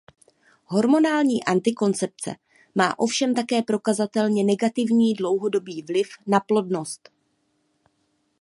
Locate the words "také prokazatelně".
3.35-4.43